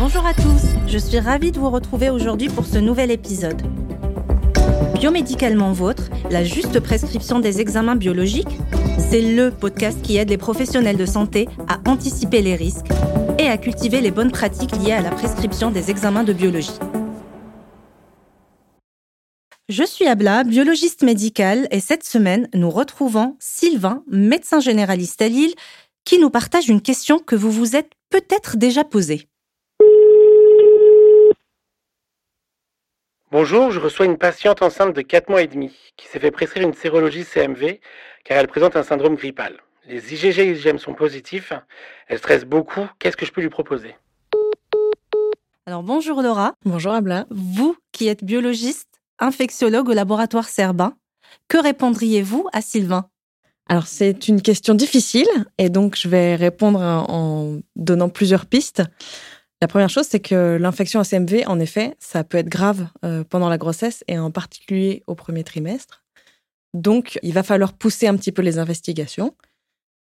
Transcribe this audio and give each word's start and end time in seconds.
Bonjour 0.00 0.24
à 0.24 0.32
tous, 0.32 0.62
je 0.88 0.96
suis 0.96 1.18
ravie 1.18 1.52
de 1.52 1.58
vous 1.58 1.68
retrouver 1.68 2.08
aujourd'hui 2.08 2.48
pour 2.48 2.64
ce 2.64 2.78
nouvel 2.78 3.10
épisode. 3.10 3.60
Biomédicalement 4.94 5.72
vôtre, 5.72 6.04
la 6.30 6.42
juste 6.42 6.80
prescription 6.80 7.38
des 7.38 7.60
examens 7.60 7.96
biologiques, 7.96 8.58
c'est 8.98 9.20
le 9.20 9.50
podcast 9.50 10.00
qui 10.00 10.16
aide 10.16 10.30
les 10.30 10.38
professionnels 10.38 10.96
de 10.96 11.04
santé 11.04 11.50
à 11.68 11.80
anticiper 11.86 12.40
les 12.40 12.54
risques 12.54 12.86
et 13.38 13.46
à 13.48 13.58
cultiver 13.58 14.00
les 14.00 14.10
bonnes 14.10 14.32
pratiques 14.32 14.74
liées 14.78 14.92
à 14.92 15.02
la 15.02 15.10
prescription 15.10 15.70
des 15.70 15.90
examens 15.90 16.24
de 16.24 16.32
biologie. 16.32 16.78
Je 19.68 19.84
suis 19.84 20.06
Abla, 20.06 20.44
biologiste 20.44 21.02
médicale, 21.02 21.68
et 21.70 21.80
cette 21.80 22.04
semaine, 22.04 22.48
nous 22.54 22.70
retrouvons 22.70 23.36
Sylvain, 23.38 24.02
médecin 24.10 24.60
généraliste 24.60 25.20
à 25.20 25.28
Lille, 25.28 25.52
qui 26.06 26.18
nous 26.18 26.30
partage 26.30 26.70
une 26.70 26.80
question 26.80 27.18
que 27.18 27.36
vous 27.36 27.52
vous 27.52 27.76
êtes 27.76 27.90
peut-être 28.08 28.56
déjà 28.56 28.82
posée. 28.82 29.29
Bonjour, 33.32 33.70
je 33.70 33.78
reçois 33.78 34.06
une 34.06 34.18
patiente 34.18 34.60
enceinte 34.60 34.92
de 34.92 35.02
4 35.02 35.28
mois 35.28 35.42
et 35.42 35.46
demi 35.46 35.70
qui 35.96 36.08
s'est 36.08 36.18
fait 36.18 36.32
prescrire 36.32 36.66
une 36.66 36.74
sérologie 36.74 37.24
CMV 37.24 37.78
car 38.24 38.38
elle 38.38 38.48
présente 38.48 38.74
un 38.74 38.82
syndrome 38.82 39.14
grippal. 39.14 39.60
Les 39.86 40.12
IgG 40.12 40.40
et 40.40 40.50
IgM 40.50 40.78
sont 40.78 40.94
positifs, 40.94 41.52
elle 42.08 42.18
stresse 42.18 42.44
beaucoup, 42.44 42.88
qu'est-ce 42.98 43.16
que 43.16 43.24
je 43.24 43.30
peux 43.30 43.40
lui 43.40 43.48
proposer? 43.48 43.94
Alors 45.64 45.84
bonjour 45.84 46.22
Laura. 46.22 46.54
Bonjour 46.64 46.92
Abla. 46.92 47.26
Vous 47.30 47.76
qui 47.92 48.08
êtes 48.08 48.24
biologiste, 48.24 49.00
infectiologue 49.20 49.90
au 49.90 49.92
laboratoire 49.92 50.48
Serban, 50.48 50.94
que 51.46 51.62
répondriez-vous 51.62 52.48
à 52.52 52.60
Sylvain? 52.60 53.06
Alors 53.68 53.86
c'est 53.86 54.26
une 54.26 54.42
question 54.42 54.74
difficile 54.74 55.28
et 55.56 55.68
donc 55.68 55.94
je 55.94 56.08
vais 56.08 56.34
répondre 56.34 56.80
en 56.80 57.60
donnant 57.76 58.08
plusieurs 58.08 58.46
pistes. 58.46 58.82
La 59.62 59.68
première 59.68 59.90
chose, 59.90 60.06
c'est 60.08 60.20
que 60.20 60.56
l'infection 60.58 61.00
ACMV, 61.00 61.44
en 61.46 61.60
effet, 61.60 61.94
ça 61.98 62.24
peut 62.24 62.38
être 62.38 62.48
grave 62.48 62.88
euh, 63.04 63.24
pendant 63.24 63.50
la 63.50 63.58
grossesse 63.58 64.02
et 64.08 64.18
en 64.18 64.30
particulier 64.30 65.02
au 65.06 65.14
premier 65.14 65.44
trimestre. 65.44 66.02
Donc, 66.72 67.18
il 67.22 67.34
va 67.34 67.42
falloir 67.42 67.74
pousser 67.74 68.06
un 68.06 68.16
petit 68.16 68.32
peu 68.32 68.40
les 68.40 68.58
investigations. 68.58 69.34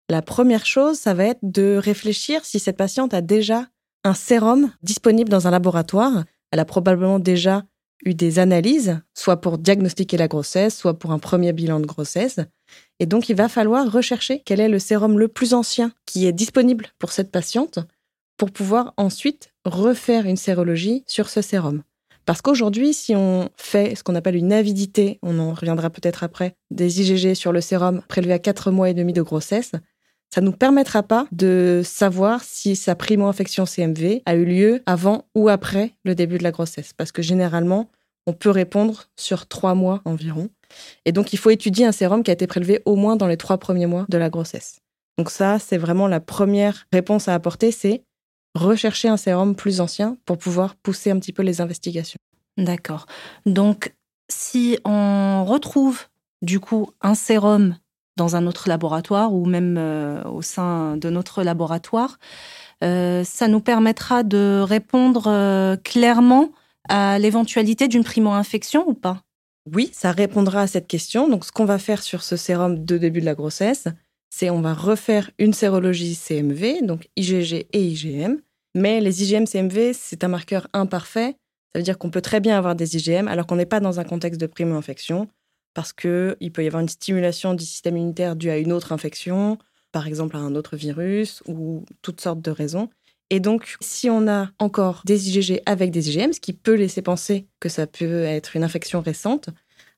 La 0.09 0.23
première 0.23 0.65
chose, 0.65 0.99
ça 0.99 1.13
va 1.13 1.25
être 1.25 1.41
de 1.43 1.77
réfléchir 1.77 2.45
si 2.45 2.59
cette 2.59 2.79
patiente 2.79 3.13
a 3.13 3.21
déjà 3.21 3.67
un 4.05 4.15
sérum 4.15 4.73
disponible 4.83 5.29
dans 5.29 5.47
un 5.47 5.51
laboratoire. 5.51 6.25
Elle 6.51 6.61
a 6.61 6.65
probablement 6.65 7.19
déjà 7.19 7.65
eu 8.05 8.15
des 8.15 8.39
analyses, 8.39 9.01
soit 9.15 9.41
pour 9.41 9.59
diagnostiquer 9.59 10.17
la 10.17 10.29
grossesse, 10.29 10.77
soit 10.77 10.99
pour 10.99 11.13
un 11.13 11.19
premier 11.19 11.53
bilan 11.53 11.79
de 11.79 11.87
grossesse. 11.87 12.41
Et 13.01 13.07
donc, 13.07 13.29
il 13.29 13.37
va 13.37 13.49
falloir 13.49 13.91
rechercher 13.91 14.41
quel 14.45 14.61
est 14.61 14.69
le 14.69 14.79
sérum 14.79 15.19
le 15.19 15.29
plus 15.29 15.53
ancien 15.53 15.93
qui 16.07 16.27
est 16.27 16.33
disponible 16.33 16.87
pour 16.99 17.13
cette 17.13 17.31
patiente 17.31 17.81
pour 18.37 18.51
pouvoir 18.51 18.95
ensuite 18.97 19.53
refaire 19.65 20.27
une 20.27 20.37
sérologie 20.37 21.05
sur 21.07 21.29
ce 21.29 21.43
sérum. 21.43 21.83
Parce 22.25 22.41
qu'aujourd'hui, 22.41 22.95
si 22.95 23.17
on 23.17 23.49
fait 23.57 23.95
ce 23.97 24.05
qu'on 24.05 24.15
appelle 24.15 24.37
une 24.37 24.53
avidité, 24.53 25.19
on 25.23 25.39
en 25.39 25.55
reviendra 25.55 25.91
peut-être 25.91 26.23
après, 26.23 26.55
des 26.71 27.01
IgG 27.01 27.35
sur 27.35 27.53
le 27.53 27.61
sérum 27.61 28.03
prélevé 28.09 28.33
à 28.33 28.39
4 28.39 28.71
mois 28.71 28.91
et 28.91 28.95
demi 28.95 29.13
de 29.13 29.23
grossesse, 29.23 29.73
ça 30.33 30.41
ne 30.41 30.47
nous 30.47 30.53
permettra 30.53 31.03
pas 31.03 31.27
de 31.33 31.83
savoir 31.85 32.43
si 32.43 32.75
sa 32.77 32.95
primo-infection 32.95 33.67
CMV 33.67 34.23
a 34.25 34.35
eu 34.35 34.45
lieu 34.45 34.83
avant 34.87 35.27
ou 35.35 35.49
après 35.49 35.93
le 36.05 36.15
début 36.15 36.39
de 36.39 36.43
la 36.43 36.53
grossesse. 36.53 36.93
Parce 36.97 37.13
que 37.13 37.23
généralement, 37.23 37.91
on 38.27 38.33
peut 38.33 38.51
répondre 38.51 39.05
sur 39.17 39.47
trois 39.47 39.75
mois 39.75 40.01
environ. 40.05 40.49
Et 41.05 41.13
donc, 41.13 41.33
il 41.33 41.39
faut 41.39 41.51
étudier 41.51 41.85
un 41.85 41.93
sérum 41.93 42.23
qui 42.23 42.31
a 42.31 42.35
été 42.35 42.47
prélevé 42.47 42.81
au 42.87 42.97
moins 42.97 43.17
dans 43.17 43.27
les 43.27 43.37
trois 43.37 43.59
premiers 43.59 43.87
mois 43.87 44.07
de 44.09 44.17
la 44.17 44.31
grossesse. 44.31 44.79
Donc 45.19 45.31
ça, 45.31 45.59
c'est 45.59 45.77
vraiment 45.77 46.09
la 46.09 46.21
première 46.21 46.87
réponse 46.93 47.29
à 47.29 47.35
apporter, 47.35 47.71
c'est 47.71 48.03
rechercher 48.55 49.09
un 49.09 49.17
sérum 49.17 49.55
plus 49.55 49.81
ancien 49.81 50.17
pour 50.25 50.39
pouvoir 50.39 50.75
pousser 50.77 51.11
un 51.11 51.19
petit 51.19 51.33
peu 51.33 51.43
les 51.43 51.61
investigations. 51.61 52.19
D'accord. 52.59 53.07
Donc, 53.47 53.95
si 54.29 54.79
on 54.85 55.45
retrouve 55.45 56.07
du 56.43 56.61
coup 56.61 56.91
un 57.01 57.15
sérum 57.15 57.77
dans 58.17 58.37
un 58.37 58.47
autre 58.47 58.69
laboratoire 58.69 59.33
ou 59.33 59.47
même 59.47 59.77
euh, 59.79 60.23
au 60.25 60.43
sein 60.43 60.97
de 60.97 61.09
notre 61.09 61.43
laboratoire, 61.43 62.19
euh, 62.85 63.25
ça 63.25 63.49
nous 63.49 63.61
permettra 63.61 64.23
de 64.23 64.61
répondre 64.63 65.29
euh, 65.29 65.77
clairement 65.77 66.51
à 66.89 67.19
l'éventualité 67.19 67.89
d'une 67.89 68.05
primo-infection 68.05 68.85
ou 68.89 68.95
pas? 68.95 69.23
Oui, 69.73 69.91
ça 69.93 70.11
répondra 70.11 70.63
à 70.63 70.67
cette 70.67 70.89
question. 70.89 71.29
Donc, 71.29 71.45
ce 71.45 71.53
qu'on 71.53 71.65
va 71.65 71.79
faire 71.79 72.03
sur 72.03 72.23
ce 72.23 72.37
sérum 72.37 72.85
de 72.85 72.99
début 72.99 73.21
de 73.21 73.27
la 73.27 73.35
grossesse, 73.35 73.87
c'est 74.33 74.49
on 74.49 74.63
va 74.63 74.73
refaire 74.73 75.31
une 75.39 75.53
sérologie 75.53 76.15
CMV, 76.15 76.81
donc 76.83 77.11
IgG 77.17 77.67
et 77.71 77.87
IgM. 77.87 78.39
Mais 78.75 78.99
les 79.03 79.23
IgM 79.23 79.45
CMV, 79.45 79.93
c'est 79.93 80.25
un 80.25 80.29
marqueur 80.29 80.69
imparfait. 80.73 81.37
Ça 81.75 81.79
veut 81.79 81.83
dire 81.83 81.99
qu'on 81.99 82.09
peut 82.11 82.23
très 82.23 82.41
bien 82.41 82.57
avoir 82.57 82.75
des 82.75 82.97
IgM 82.97 83.29
alors 83.29 83.47
qu'on 83.47 83.57
n'est 83.57 83.67
pas 83.67 83.81
dans 83.81 84.01
un 84.01 84.05
contexte 84.05 84.41
de 84.41 84.47
primo-infection 84.47 85.29
parce 85.75 85.93
qu'il 85.93 86.51
peut 86.53 86.65
y 86.65 86.67
avoir 86.67 86.81
une 86.81 86.89
stimulation 86.89 87.53
du 87.53 87.65
système 87.67 87.99
immunitaire 87.99 88.35
due 88.35 88.49
à 88.49 88.57
une 88.57 88.73
autre 88.73 88.93
infection, 88.93 89.59
par 89.93 90.07
exemple 90.07 90.37
à 90.37 90.41
un 90.41 90.55
autre 90.55 90.77
virus 90.77 91.43
ou 91.47 91.85
toutes 92.01 92.23
sortes 92.23 92.41
de 92.41 92.51
raisons. 92.51 92.89
Et 93.29 93.39
donc, 93.39 93.77
si 93.81 94.09
on 94.09 94.29
a 94.29 94.49
encore 94.59 95.03
des 95.05 95.29
IgG 95.29 95.61
avec 95.67 95.91
des 95.91 96.11
IgM, 96.11 96.33
ce 96.33 96.41
qui 96.41 96.55
peut 96.55 96.75
laisser 96.75 97.03
penser 97.03 97.49
que 97.61 97.69
ça 97.69 97.87
peut 97.87 98.23
être 98.23 98.57
une 98.57 98.65
infection 98.65 99.03
récente, 99.03 99.51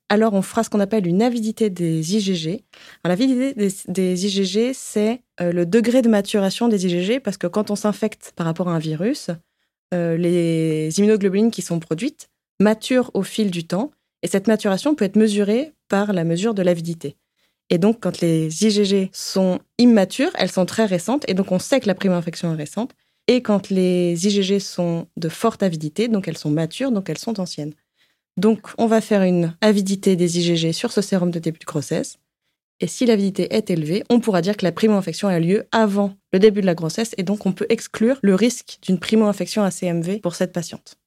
alors 0.09 0.33
on 0.33 0.41
fera 0.41 0.63
ce 0.63 0.69
qu'on 0.69 0.79
appelle 0.79 1.07
une 1.07 1.21
avidité 1.21 1.69
des 1.69 2.15
IgG. 2.15 2.63
L'avidité 3.03 3.53
des, 3.87 4.25
IgG, 4.25 4.73
c'est 4.73 5.21
euh, 5.41 5.51
le 5.51 5.65
degré 5.65 6.01
de 6.01 6.09
maturation 6.09 6.67
des 6.67 6.85
IgG, 6.85 7.19
parce 7.19 7.37
que 7.37 7.47
quand 7.47 7.71
on 7.71 7.75
s'infecte 7.75 8.33
par 8.35 8.45
rapport 8.45 8.69
à 8.69 8.75
un 8.75 8.79
virus, 8.79 9.31
euh, 9.93 10.17
les 10.17 10.97
immunoglobulines 10.99 11.51
qui 11.51 11.61
sont 11.61 11.79
produites 11.79 12.29
maturent 12.59 13.11
au 13.13 13.23
fil 13.23 13.51
du 13.51 13.65
temps, 13.65 13.91
et 14.21 14.27
cette 14.27 14.47
maturation 14.47 14.95
peut 14.95 15.05
être 15.05 15.15
mesurée 15.15 15.73
par 15.87 16.13
la 16.13 16.23
mesure 16.23 16.53
de 16.53 16.61
l'avidité. 16.61 17.15
Et 17.69 17.79
donc, 17.79 17.99
quand 17.99 18.21
les 18.21 18.63
IgG 18.63 19.09
sont 19.11 19.59
immatures, 19.79 20.31
elles 20.35 20.51
sont 20.51 20.65
très 20.65 20.85
récentes, 20.85 21.25
et 21.27 21.33
donc 21.33 21.51
on 21.51 21.59
sait 21.59 21.79
que 21.79 21.87
la 21.87 21.95
prime 21.95 22.11
infection 22.11 22.53
est 22.53 22.57
récente. 22.57 22.93
Et 23.27 23.41
quand 23.41 23.71
les 23.71 24.27
IgG 24.27 24.59
sont 24.59 25.07
de 25.17 25.29
forte 25.29 25.63
avidité, 25.63 26.07
donc 26.07 26.27
elles 26.27 26.37
sont 26.37 26.51
matures, 26.51 26.91
donc 26.91 27.09
elles 27.09 27.17
sont 27.17 27.39
anciennes. 27.39 27.73
Donc, 28.37 28.67
on 28.77 28.87
va 28.87 28.99
faire 28.99 29.23
une 29.23 29.55
avidité 29.61 30.15
des 30.15 30.39
IgG 30.39 30.73
sur 30.73 30.91
ce 30.91 31.01
sérum 31.01 31.31
de 31.31 31.39
début 31.39 31.59
de 31.59 31.65
grossesse. 31.65 32.17
Et 32.81 32.87
si 32.87 33.05
l'avidité 33.05 33.55
est 33.55 33.69
élevée, 33.69 34.03
on 34.09 34.19
pourra 34.19 34.41
dire 34.41 34.57
que 34.57 34.65
la 34.65 34.73
primo-infection 34.73 35.29
a 35.29 35.39
lieu 35.39 35.65
avant 35.71 36.15
le 36.33 36.39
début 36.39 36.59
de 36.59 36.65
la 36.65 36.75
grossesse 36.75 37.15
et 37.17 37.23
donc 37.23 37.45
on 37.45 37.53
peut 37.53 37.65
exclure 37.69 38.19
le 38.21 38.35
risque 38.35 38.79
d'une 38.81 38.99
primo-infection 38.99 39.63
à 39.63 39.71
CMV 39.71 40.19
pour 40.19 40.35
cette 40.35 40.51
patiente. 40.51 40.97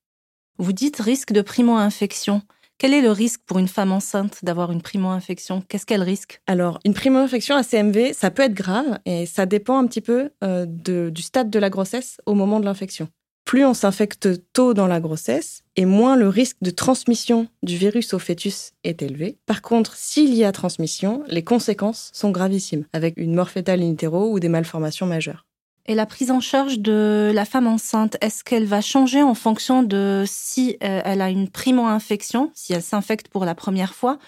Vous 0.56 0.72
dites 0.72 0.98
risque 0.98 1.32
de 1.32 1.42
primo-infection. 1.42 2.40
Quel 2.78 2.94
est 2.94 3.02
le 3.02 3.10
risque 3.10 3.42
pour 3.44 3.58
une 3.58 3.68
femme 3.68 3.92
enceinte 3.92 4.38
d'avoir 4.42 4.72
une 4.72 4.80
primo-infection? 4.80 5.62
Qu'est-ce 5.68 5.84
qu'elle 5.84 6.02
risque? 6.02 6.40
Alors, 6.46 6.78
une 6.86 6.94
primo-infection 6.94 7.54
à 7.54 7.62
CMV, 7.62 8.14
ça 8.14 8.30
peut 8.30 8.44
être 8.44 8.54
grave 8.54 8.98
et 9.04 9.26
ça 9.26 9.44
dépend 9.44 9.78
un 9.78 9.86
petit 9.86 10.00
peu 10.00 10.30
euh, 10.42 10.64
du 10.64 11.22
stade 11.22 11.50
de 11.50 11.58
la 11.58 11.68
grossesse 11.68 12.18
au 12.24 12.34
moment 12.34 12.60
de 12.60 12.64
l'infection 12.64 13.08
plus 13.48 13.64
on 13.64 13.72
s'infecte 13.72 14.28
tôt 14.52 14.74
dans 14.74 14.86
la 14.86 15.00
grossesse 15.00 15.62
et 15.74 15.86
moins 15.86 16.16
le 16.16 16.28
risque 16.28 16.58
de 16.60 16.68
transmission 16.68 17.48
du 17.62 17.78
virus 17.78 18.12
au 18.12 18.18
fœtus 18.18 18.72
est 18.84 19.00
élevé. 19.00 19.38
Par 19.46 19.62
contre, 19.62 19.96
s'il 19.96 20.34
y 20.34 20.44
a 20.44 20.52
transmission, 20.52 21.24
les 21.28 21.42
conséquences 21.42 22.10
sont 22.12 22.30
gravissimes, 22.30 22.84
avec 22.92 23.14
une 23.16 23.34
mort 23.34 23.48
fétale 23.48 23.80
in 23.82 23.96
ou 24.10 24.38
des 24.38 24.50
malformations 24.50 25.06
majeures. 25.06 25.46
Et 25.86 25.94
la 25.94 26.04
prise 26.04 26.30
en 26.30 26.40
charge 26.40 26.78
de 26.78 27.32
la 27.34 27.46
femme 27.46 27.66
enceinte, 27.66 28.18
est-ce 28.20 28.44
qu'elle 28.44 28.66
va 28.66 28.82
changer 28.82 29.22
en 29.22 29.34
fonction 29.34 29.82
de 29.82 30.24
si 30.26 30.76
euh, 30.84 31.00
elle 31.02 31.22
a 31.22 31.30
une 31.30 31.48
primo-infection, 31.48 32.50
si 32.52 32.74
elle 32.74 32.82
s'infecte 32.82 33.28
pour 33.28 33.46
la 33.46 33.54
première 33.54 33.94
fois, 33.94 34.18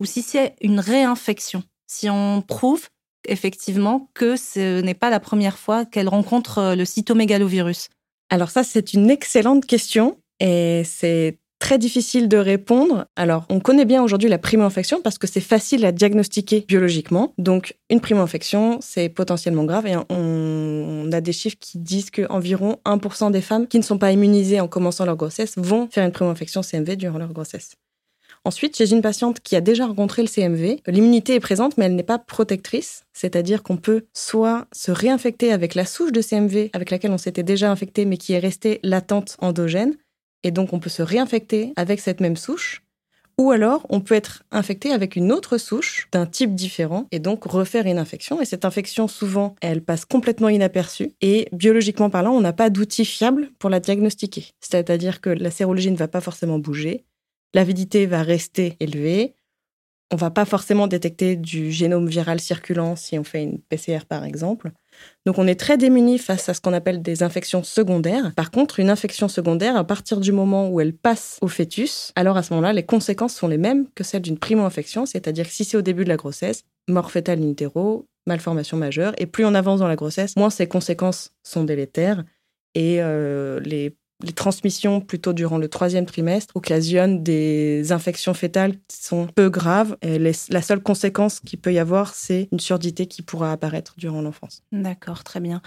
ou 0.00 0.06
si 0.06 0.22
c'est 0.22 0.54
une 0.62 0.80
réinfection? 0.80 1.64
Si 1.86 2.08
on 2.08 2.40
prouve 2.40 2.88
effectivement 3.28 4.08
que 4.14 4.36
ce 4.36 4.80
n'est 4.80 4.94
pas 4.94 5.10
la 5.10 5.20
première 5.20 5.58
fois 5.58 5.84
qu'elle 5.84 6.08
rencontre 6.08 6.56
euh, 6.56 6.74
le 6.74 6.86
cytomégalovirus. 6.86 7.90
Alors 8.30 8.50
ça, 8.50 8.62
c'est 8.62 8.94
une 8.94 9.10
excellente 9.10 9.66
question 9.66 10.18
et 10.38 10.82
c'est 10.84 11.38
très 11.58 11.78
difficile 11.78 12.28
de 12.28 12.38
répondre. 12.38 13.06
Alors, 13.16 13.44
on 13.50 13.60
connaît 13.60 13.84
bien 13.84 14.02
aujourd'hui 14.02 14.28
la 14.28 14.38
primo-infection 14.38 15.02
parce 15.02 15.18
que 15.18 15.26
c'est 15.26 15.40
facile 15.40 15.84
à 15.84 15.92
diagnostiquer 15.92 16.64
biologiquement. 16.66 17.34
Donc, 17.38 17.76
une 17.90 18.00
primo-infection, 18.00 18.78
c'est 18.80 19.08
potentiellement 19.08 19.64
grave 19.64 19.86
et 19.86 19.96
on, 20.08 21.10
a 21.12 21.20
des 21.20 21.32
chiffres 21.32 21.56
qui 21.60 21.78
disent 21.78 22.10
qu'environ 22.10 22.76
1% 22.86 23.32
des 23.32 23.40
femmes 23.40 23.66
qui 23.66 23.78
ne 23.78 23.82
sont 23.82 23.98
pas 23.98 24.12
immunisées 24.12 24.60
en 24.60 24.68
commençant 24.68 25.04
leur 25.04 25.16
grossesse 25.16 25.54
vont 25.56 25.88
faire 25.90 26.06
une 26.06 26.12
primo-infection 26.12 26.62
CMV 26.62 26.96
durant 26.96 27.18
leur 27.18 27.32
grossesse. 27.32 27.72
Ensuite, 28.44 28.76
chez 28.76 28.90
une 28.92 29.02
patiente 29.02 29.40
qui 29.40 29.54
a 29.54 29.60
déjà 29.60 29.86
rencontré 29.86 30.22
le 30.22 30.28
CMV, 30.28 30.80
l'immunité 30.86 31.34
est 31.34 31.40
présente, 31.40 31.76
mais 31.76 31.84
elle 31.84 31.94
n'est 31.94 32.02
pas 32.02 32.18
protectrice. 32.18 33.04
C'est-à-dire 33.12 33.62
qu'on 33.62 33.76
peut 33.76 34.06
soit 34.14 34.66
se 34.72 34.90
réinfecter 34.90 35.52
avec 35.52 35.74
la 35.74 35.84
souche 35.84 36.12
de 36.12 36.22
CMV 36.22 36.70
avec 36.72 36.90
laquelle 36.90 37.10
on 37.10 37.18
s'était 37.18 37.42
déjà 37.42 37.70
infecté, 37.70 38.06
mais 38.06 38.16
qui 38.16 38.32
est 38.32 38.38
restée 38.38 38.80
latente 38.82 39.36
endogène. 39.40 39.94
Et 40.42 40.52
donc, 40.52 40.72
on 40.72 40.78
peut 40.78 40.88
se 40.88 41.02
réinfecter 41.02 41.74
avec 41.76 42.00
cette 42.00 42.20
même 42.20 42.36
souche. 42.36 42.82
Ou 43.38 43.52
alors, 43.52 43.86
on 43.88 44.00
peut 44.00 44.14
être 44.14 44.42
infecté 44.50 44.92
avec 44.92 45.16
une 45.16 45.32
autre 45.32 45.56
souche 45.56 46.08
d'un 46.12 46.26
type 46.26 46.54
différent 46.54 47.06
et 47.10 47.18
donc 47.20 47.44
refaire 47.44 47.86
une 47.86 47.98
infection. 47.98 48.40
Et 48.40 48.44
cette 48.44 48.66
infection, 48.66 49.08
souvent, 49.08 49.54
elle 49.62 49.82
passe 49.82 50.04
complètement 50.04 50.50
inaperçue. 50.50 51.12
Et 51.22 51.48
biologiquement 51.52 52.10
parlant, 52.10 52.32
on 52.32 52.42
n'a 52.42 52.52
pas 52.52 52.68
d'outil 52.68 53.06
fiable 53.06 53.50
pour 53.58 53.70
la 53.70 53.80
diagnostiquer. 53.80 54.48
C'est-à-dire 54.60 55.22
que 55.22 55.30
la 55.30 55.50
sérologie 55.50 55.90
ne 55.90 55.96
va 55.96 56.08
pas 56.08 56.20
forcément 56.20 56.58
bouger. 56.58 57.04
L'avidité 57.54 58.06
va 58.06 58.22
rester 58.22 58.76
élevée. 58.80 59.34
On 60.12 60.16
va 60.16 60.30
pas 60.30 60.44
forcément 60.44 60.88
détecter 60.88 61.36
du 61.36 61.70
génome 61.70 62.08
viral 62.08 62.40
circulant 62.40 62.96
si 62.96 63.16
on 63.16 63.22
fait 63.22 63.44
une 63.44 63.60
PCR 63.60 64.00
par 64.08 64.24
exemple. 64.24 64.72
Donc 65.24 65.38
on 65.38 65.46
est 65.46 65.58
très 65.58 65.78
démuni 65.78 66.18
face 66.18 66.48
à 66.48 66.54
ce 66.54 66.60
qu'on 66.60 66.72
appelle 66.72 67.00
des 67.00 67.22
infections 67.22 67.62
secondaires. 67.62 68.32
Par 68.34 68.50
contre, 68.50 68.80
une 68.80 68.90
infection 68.90 69.28
secondaire, 69.28 69.76
à 69.76 69.84
partir 69.84 70.18
du 70.18 70.32
moment 70.32 70.68
où 70.68 70.80
elle 70.80 70.94
passe 70.94 71.38
au 71.42 71.48
fœtus, 71.48 72.12
alors 72.16 72.36
à 72.36 72.42
ce 72.42 72.52
moment-là, 72.54 72.72
les 72.72 72.82
conséquences 72.82 73.34
sont 73.34 73.46
les 73.46 73.58
mêmes 73.58 73.86
que 73.94 74.02
celles 74.02 74.22
d'une 74.22 74.38
primo-infection, 74.38 75.06
c'est-à-dire 75.06 75.46
que 75.46 75.52
si 75.52 75.64
c'est 75.64 75.76
au 75.76 75.82
début 75.82 76.02
de 76.02 76.08
la 76.08 76.16
grossesse, 76.16 76.64
mort 76.88 77.12
fétale 77.12 77.40
in 77.40 77.48
utero, 77.48 78.08
malformation 78.26 78.76
majeure, 78.76 79.12
et 79.18 79.26
plus 79.26 79.44
on 79.44 79.54
avance 79.54 79.78
dans 79.78 79.88
la 79.88 79.96
grossesse, 79.96 80.34
moins 80.36 80.50
ces 80.50 80.66
conséquences 80.66 81.32
sont 81.44 81.62
délétères 81.62 82.24
et 82.74 83.00
euh, 83.00 83.60
les 83.60 83.96
les 84.22 84.32
transmissions 84.32 85.00
plutôt 85.00 85.32
durant 85.32 85.58
le 85.58 85.68
troisième 85.68 86.06
trimestre 86.06 86.56
occasionnent 86.56 87.22
des 87.22 87.92
infections 87.92 88.34
fétales 88.34 88.74
qui 88.88 89.02
sont 89.02 89.26
peu 89.26 89.48
graves. 89.48 89.96
Et 90.02 90.18
la 90.18 90.62
seule 90.62 90.82
conséquence 90.82 91.40
qu'il 91.40 91.58
peut 91.58 91.72
y 91.72 91.78
avoir, 91.78 92.14
c'est 92.14 92.48
une 92.52 92.60
surdité 92.60 93.06
qui 93.06 93.22
pourra 93.22 93.52
apparaître 93.52 93.94
durant 93.96 94.22
l'enfance. 94.22 94.62
D'accord, 94.72 95.24
très 95.24 95.40
bien. 95.40 95.62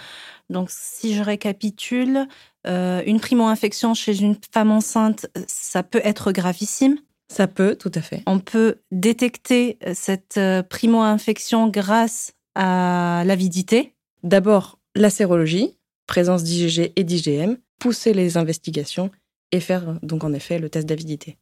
Donc, 0.49 0.69
si 0.69 1.15
je 1.15 1.23
récapitule, 1.23 2.27
euh, 2.67 3.01
une 3.05 3.19
primo-infection 3.19 3.93
chez 3.93 4.21
une 4.21 4.35
femme 4.53 4.71
enceinte, 4.71 5.27
ça 5.47 5.83
peut 5.83 6.01
être 6.03 6.31
gravissime? 6.31 6.97
Ça 7.29 7.47
peut, 7.47 7.75
tout 7.75 7.91
à 7.95 8.01
fait. 8.01 8.21
On 8.27 8.39
peut 8.39 8.75
détecter 8.91 9.77
euh, 9.85 9.93
cette 9.95 10.37
euh, 10.37 10.61
primo-infection 10.61 11.67
grâce 11.67 12.33
à 12.55 13.23
l'avidité? 13.25 13.95
D'abord, 14.21 14.79
la 14.95 15.09
sérologie, 15.09 15.77
présence 16.05 16.43
d'IgG 16.43 16.93
et 16.95 17.03
d'IgM, 17.03 17.57
pousser 17.83 18.13
les 18.13 18.37
investigations 18.37 19.11
et 19.51 19.59
faire 19.59 19.99
donc 20.03 20.23
en 20.23 20.31
effet 20.31 20.57
le 20.57 20.69
test 20.69 20.87
d'avidité. 20.87 21.37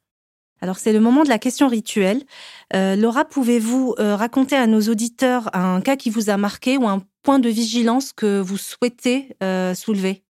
Alors 0.60 0.80
c'est 0.80 0.92
le 0.92 1.00
moment 1.00 1.24
de 1.24 1.30
la 1.30 1.38
question 1.38 1.68
rituelle. 1.68 2.24
Euh, 2.74 2.96
Laura, 2.96 3.26
pouvez-vous 3.26 3.94
euh, 4.00 4.16
raconter 4.16 4.56
à 4.56 4.66
nos 4.66 4.82
auditeurs 4.82 5.56
un 5.56 5.82
cas 5.82 5.96
qui 5.96 6.10
vous 6.10 6.32
a 6.32 6.38
marqué 6.38 6.78
ou 6.78 6.88
un 6.88 7.04
point 7.22 7.38
de 7.38 7.48
vigilance 7.48 8.12
que 8.12 8.40
vous 8.40 8.58
souhaitez 8.58 9.36
euh, 9.44 9.76
soulever? 9.76 10.24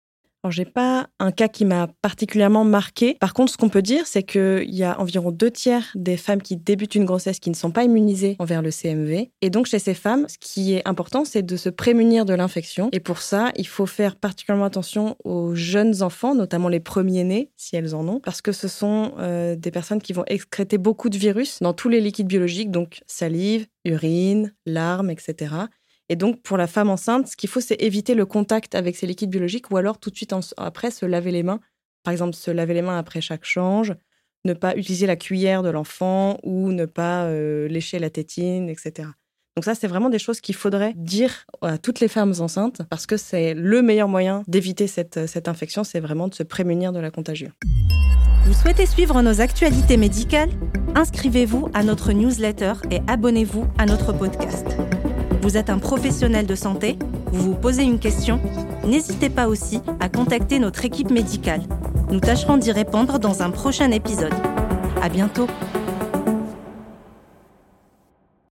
Alors, 0.43 0.51
j'ai 0.53 0.65
pas 0.65 1.07
un 1.19 1.31
cas 1.31 1.49
qui 1.49 1.65
m'a 1.65 1.87
particulièrement 2.01 2.63
marqué. 2.63 3.17
Par 3.19 3.33
contre, 3.33 3.51
ce 3.51 3.57
qu'on 3.57 3.67
peut 3.67 3.81
dire, 3.81 4.07
c'est 4.07 4.23
qu'il 4.23 4.73
y 4.73 4.83
a 4.83 4.97
environ 4.99 5.31
deux 5.31 5.51
tiers 5.51 5.91
des 5.95 6.15
femmes 6.15 6.41
qui 6.41 6.55
débutent 6.55 6.95
une 6.95 7.03
grossesse 7.03 7.39
qui 7.39 7.49
ne 7.49 7.55
sont 7.55 7.71
pas 7.71 7.83
immunisées 7.83 8.37
envers 8.39 8.61
le 8.61 8.71
CMV. 8.71 9.31
Et 9.41 9.49
donc, 9.49 9.65
chez 9.65 9.79
ces 9.79 9.93
femmes, 9.93 10.27
ce 10.29 10.37
qui 10.39 10.73
est 10.73 10.87
important, 10.87 11.25
c'est 11.25 11.41
de 11.41 11.57
se 11.57 11.67
prémunir 11.67 12.23
de 12.23 12.33
l'infection. 12.33 12.87
Et 12.93 13.01
pour 13.01 13.21
ça, 13.21 13.51
il 13.57 13.67
faut 13.67 13.85
faire 13.85 14.15
particulièrement 14.15 14.65
attention 14.65 15.17
aux 15.25 15.55
jeunes 15.55 16.01
enfants, 16.03 16.35
notamment 16.35 16.69
les 16.69 16.79
premiers-nés, 16.79 17.51
si 17.57 17.75
elles 17.75 17.93
en 17.93 18.07
ont, 18.07 18.21
parce 18.21 18.41
que 18.41 18.53
ce 18.53 18.69
sont 18.69 19.13
euh, 19.19 19.57
des 19.57 19.71
personnes 19.71 20.01
qui 20.01 20.13
vont 20.13 20.23
excréter 20.27 20.77
beaucoup 20.77 21.09
de 21.09 21.17
virus 21.17 21.59
dans 21.59 21.73
tous 21.73 21.89
les 21.89 21.99
liquides 21.99 22.27
biologiques, 22.27 22.71
donc 22.71 23.01
salive, 23.07 23.67
urine, 23.83 24.53
larmes, 24.65 25.09
etc. 25.09 25.55
Et 26.09 26.15
donc, 26.15 26.41
pour 26.41 26.57
la 26.57 26.67
femme 26.67 26.89
enceinte, 26.89 27.27
ce 27.27 27.37
qu'il 27.37 27.49
faut, 27.49 27.61
c'est 27.61 27.81
éviter 27.81 28.15
le 28.15 28.25
contact 28.25 28.73
avec 28.73 28.95
ces 28.95 29.05
liquides 29.05 29.29
biologiques 29.29 29.69
ou 29.71 29.77
alors 29.77 29.99
tout 29.99 30.09
de 30.09 30.15
suite 30.15 30.33
après 30.57 30.91
se 30.91 31.05
laver 31.05 31.31
les 31.31 31.43
mains. 31.43 31.59
Par 32.03 32.11
exemple, 32.11 32.35
se 32.35 32.49
laver 32.49 32.73
les 32.73 32.81
mains 32.81 32.97
après 32.97 33.21
chaque 33.21 33.45
change, 33.45 33.93
ne 34.45 34.53
pas 34.53 34.75
utiliser 34.75 35.05
la 35.05 35.15
cuillère 35.15 35.61
de 35.61 35.69
l'enfant 35.69 36.39
ou 36.43 36.71
ne 36.71 36.85
pas 36.85 37.25
euh, 37.25 37.67
lécher 37.67 37.99
la 37.99 38.09
tétine, 38.09 38.69
etc. 38.69 39.09
Donc 39.55 39.65
ça, 39.65 39.75
c'est 39.75 39.87
vraiment 39.87 40.09
des 40.09 40.19
choses 40.19 40.39
qu'il 40.41 40.55
faudrait 40.55 40.93
dire 40.95 41.45
à 41.61 41.77
toutes 41.77 41.99
les 41.99 42.07
femmes 42.07 42.33
enceintes 42.39 42.81
parce 42.89 43.05
que 43.05 43.17
c'est 43.17 43.53
le 43.53 43.81
meilleur 43.81 44.07
moyen 44.07 44.43
d'éviter 44.47 44.87
cette, 44.87 45.27
cette 45.27 45.47
infection, 45.47 45.83
c'est 45.83 45.99
vraiment 45.99 46.27
de 46.27 46.33
se 46.33 46.43
prémunir 46.43 46.93
de 46.93 46.99
la 46.99 47.11
contagion. 47.11 47.51
Vous 48.45 48.53
souhaitez 48.53 48.85
suivre 48.85 49.21
nos 49.21 49.41
actualités 49.41 49.97
médicales? 49.97 50.49
Inscrivez-vous 50.95 51.69
à 51.73 51.83
notre 51.83 52.13
newsletter 52.13 52.73
et 52.89 53.01
abonnez-vous 53.07 53.67
à 53.77 53.85
notre 53.85 54.13
podcast. 54.13 54.65
Vous 55.41 55.55
êtes 55.55 55.69
un 55.69 55.79
professionnel 55.79 56.45
de 56.45 56.55
santé, 56.55 56.97
vous 57.31 57.51
vous 57.51 57.55
posez 57.55 57.83
une 57.83 57.99
question, 57.99 58.39
n'hésitez 58.85 59.29
pas 59.29 59.47
aussi 59.47 59.81
à 59.99 60.09
contacter 60.09 60.59
notre 60.59 60.83
équipe 60.83 61.11
médicale. 61.11 61.61
Nous 62.11 62.19
tâcherons 62.19 62.57
d'y 62.57 62.71
répondre 62.71 63.19
dans 63.19 63.41
un 63.41 63.49
prochain 63.49 63.91
épisode. 63.91 64.33
À 65.01 65.09
bientôt! 65.09 65.47